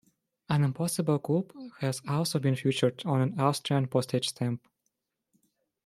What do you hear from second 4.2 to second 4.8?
stamp.